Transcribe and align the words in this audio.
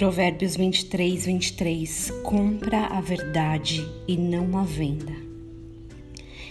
Provérbios 0.00 0.56
23, 0.56 1.26
23. 1.26 2.10
Compra 2.22 2.86
a 2.86 3.02
verdade 3.02 3.86
e 4.08 4.16
não 4.16 4.56
a 4.56 4.62
venda. 4.62 5.12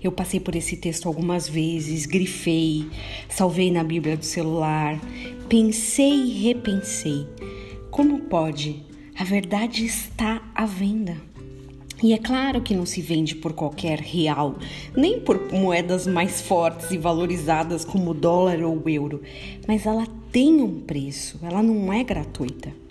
Eu 0.00 0.12
passei 0.12 0.38
por 0.38 0.54
esse 0.54 0.76
texto 0.76 1.08
algumas 1.08 1.48
vezes, 1.48 2.06
grifei, 2.06 2.86
salvei 3.28 3.68
na 3.68 3.82
Bíblia 3.82 4.16
do 4.16 4.24
celular, 4.24 4.96
pensei 5.48 6.12
e 6.12 6.44
repensei. 6.44 7.26
Como 7.90 8.20
pode? 8.20 8.80
A 9.18 9.24
verdade 9.24 9.84
está 9.84 10.40
à 10.54 10.64
venda. 10.64 11.16
E 12.00 12.12
é 12.12 12.18
claro 12.18 12.62
que 12.62 12.76
não 12.76 12.86
se 12.86 13.02
vende 13.02 13.34
por 13.34 13.54
qualquer 13.54 13.98
real, 13.98 14.56
nem 14.96 15.18
por 15.18 15.52
moedas 15.52 16.06
mais 16.06 16.40
fortes 16.40 16.92
e 16.92 16.96
valorizadas 16.96 17.84
como 17.84 18.12
o 18.12 18.14
dólar 18.14 18.62
ou 18.62 18.80
o 18.80 18.88
euro, 18.88 19.20
mas 19.66 19.84
ela 19.84 20.06
tem 20.30 20.62
um 20.62 20.78
preço, 20.78 21.40
ela 21.42 21.60
não 21.60 21.92
é 21.92 22.04
gratuita. 22.04 22.82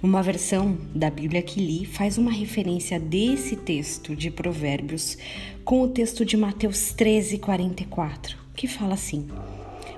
Uma 0.00 0.22
versão 0.22 0.78
da 0.94 1.10
Bíblia 1.10 1.42
que 1.42 1.58
li 1.58 1.84
faz 1.84 2.18
uma 2.18 2.30
referência 2.30 3.00
desse 3.00 3.56
texto 3.56 4.14
de 4.14 4.30
Provérbios 4.30 5.18
com 5.64 5.82
o 5.82 5.88
texto 5.88 6.24
de 6.24 6.36
Mateus 6.36 6.92
13, 6.92 7.38
44, 7.38 8.38
que 8.54 8.68
fala 8.68 8.94
assim. 8.94 9.26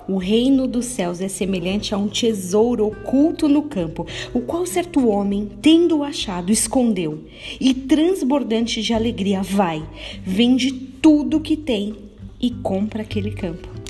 O 0.07 0.17
reino 0.17 0.65
dos 0.65 0.85
céus 0.85 1.21
é 1.21 1.27
semelhante 1.27 1.93
a 1.93 1.99
um 1.99 2.07
tesouro 2.07 2.87
oculto 2.87 3.47
no 3.47 3.61
campo, 3.61 4.07
o 4.33 4.41
qual 4.41 4.65
certo 4.65 5.07
homem, 5.07 5.47
tendo 5.61 6.03
achado, 6.03 6.51
escondeu, 6.51 7.23
e 7.59 7.71
transbordante 7.71 8.81
de 8.81 8.95
alegria 8.95 9.43
vai, 9.43 9.87
vende 10.23 10.71
tudo 10.99 11.37
o 11.37 11.41
que 11.41 11.55
tem 11.55 11.95
e 12.41 12.49
compra 12.49 13.03
aquele 13.03 13.29
campo. 13.29 13.80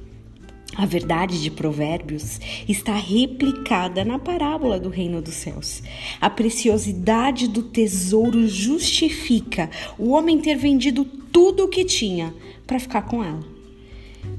A 0.76 0.86
verdade 0.86 1.42
de 1.42 1.52
Provérbios 1.52 2.40
está 2.68 2.96
replicada 2.96 4.06
na 4.06 4.18
parábola 4.18 4.80
do 4.80 4.88
reino 4.88 5.22
dos 5.22 5.34
céus. 5.34 5.84
A 6.20 6.30
preciosidade 6.30 7.50
do 7.50 7.62
tesouro 7.62 8.48
justifica 8.48 9.70
o 9.98 10.12
homem 10.12 10.40
ter 10.40 10.56
vendido 10.56 11.04
tudo 11.04 11.66
o 11.66 11.68
que 11.68 11.84
tinha 11.84 12.34
para 12.66 12.80
ficar 12.80 13.02
com 13.02 13.22
ela. 13.22 13.44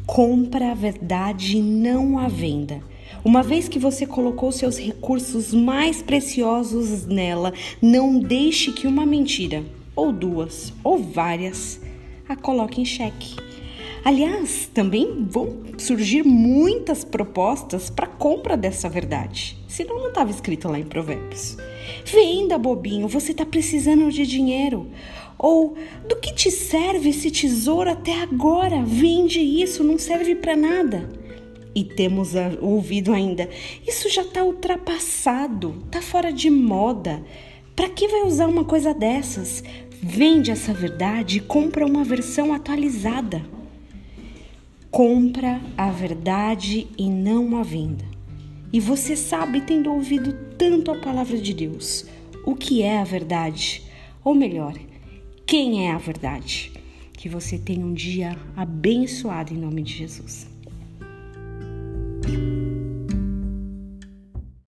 Compra 0.07 0.71
a 0.71 0.75
verdade 0.75 1.59
e 1.59 1.63
não 1.63 2.19
a 2.19 2.29
venda. 2.29 2.83
Uma 3.23 3.43
vez 3.43 3.69
que 3.69 3.79
você 3.79 4.07
colocou 4.07 4.51
seus 4.51 4.79
recursos 4.79 5.53
mais 5.53 6.01
preciosos 6.01 7.07
nela, 7.07 7.53
não 7.81 8.19
deixe 8.19 8.73
que 8.73 8.87
uma 8.87 9.05
mentira, 9.05 9.63
ou 9.95 10.11
duas, 10.11 10.73
ou 10.83 10.99
várias, 10.99 11.79
a 12.27 12.35
coloque 12.35 12.81
em 12.81 12.85
xeque. 12.85 13.52
Aliás, 14.05 14.69
também 14.75 15.25
vão 15.29 15.63
surgir 15.79 16.25
muitas 16.25 17.05
propostas 17.05 17.89
para 17.89 18.09
compra 18.09 18.57
dessa 18.57 18.89
verdade, 18.89 19.57
senão 19.69 20.01
não 20.01 20.09
estava 20.09 20.31
escrito 20.31 20.67
lá 20.69 20.77
em 20.77 20.85
Provérbios. 20.85 21.57
Venda, 22.05 22.59
bobinho, 22.59 23.07
você 23.07 23.31
está 23.31 23.47
precisando 23.47 24.11
de 24.11 24.27
dinheiro. 24.27 24.89
Ou 25.39 25.77
do 26.09 26.17
que 26.17 26.35
te 26.35 26.51
serve 26.51 27.11
esse 27.11 27.31
tesouro 27.31 27.91
até 27.91 28.21
agora? 28.23 28.83
Vende 28.85 29.41
isso, 29.41 29.85
não 29.85 29.97
serve 29.99 30.35
para 30.35 30.57
nada. 30.57 31.09
E 31.73 31.85
temos 31.85 32.33
ouvido 32.61 33.13
ainda: 33.13 33.49
isso 33.87 34.09
já 34.09 34.23
está 34.23 34.43
ultrapassado, 34.43 35.81
está 35.87 36.03
fora 36.03 36.33
de 36.33 36.51
moda. 36.51 37.25
Para 37.75 37.89
que 37.89 38.09
vai 38.09 38.23
usar 38.23 38.47
uma 38.49 38.65
coisa 38.65 38.93
dessas? 38.93 39.63
Vende 40.03 40.51
essa 40.51 40.75
verdade 40.75 41.39
e 41.39 41.41
compra 41.41 41.87
uma 41.87 42.05
versão 42.05 42.53
atualizada. 42.53 43.62
Compra 44.93 45.59
a 45.75 45.91
verdade 45.91 46.87
e 46.99 47.09
não 47.09 47.57
a 47.57 47.63
venda. 47.63 48.05
E 48.71 48.79
você 48.79 49.17
sabe, 49.17 49.63
tendo 49.63 49.91
ouvido 49.91 50.35
tanto 50.59 50.91
a 50.91 51.01
palavra 51.01 51.39
de 51.39 51.55
Deus, 51.55 52.05
o 52.45 52.55
que 52.55 52.83
é 52.83 52.99
a 52.99 53.03
verdade? 53.03 53.85
Ou 54.23 54.35
melhor, 54.35 54.75
quem 55.47 55.87
é 55.87 55.93
a 55.93 55.97
verdade? 55.97 56.71
Que 57.15 57.27
você 57.27 57.57
tenha 57.57 57.87
um 57.87 57.95
dia 57.95 58.37
abençoado 58.55 59.55
em 59.55 59.57
nome 59.57 59.81
de 59.81 59.95
Jesus. 59.95 60.52